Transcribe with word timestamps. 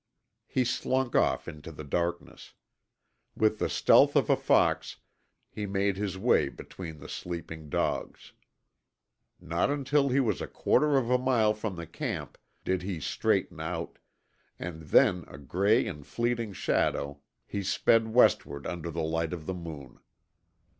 He 0.47 0.65
slunk 0.65 1.15
off 1.15 1.47
into 1.47 1.71
the 1.71 1.83
darkness. 1.83 2.55
With 3.37 3.59
the 3.59 3.69
stealth 3.69 4.15
of 4.15 4.31
a 4.31 4.35
fox 4.35 4.97
he 5.47 5.67
made 5.67 5.95
his 5.95 6.17
way 6.17 6.49
between 6.49 6.97
the 6.97 7.07
sleeping 7.07 7.69
dogs. 7.69 8.33
Not 9.39 9.69
until 9.69 10.09
he 10.09 10.19
was 10.19 10.41
a 10.41 10.47
quarter 10.47 10.97
of 10.97 11.11
a 11.11 11.19
mile 11.19 11.53
from 11.53 11.75
the 11.75 11.85
camp 11.85 12.39
did 12.65 12.81
he 12.81 12.99
straighten 12.99 13.59
out, 13.59 13.99
and 14.57 14.85
then 14.87 15.23
a 15.27 15.37
gray 15.37 15.85
and 15.85 16.03
fleeting 16.03 16.53
shadow 16.53 17.19
he 17.45 17.61
sped 17.61 18.07
westward 18.07 18.65
under 18.65 18.89
the 18.89 19.03
light 19.03 19.33
of 19.33 19.45
the 19.45 19.53
moon. 19.53 19.99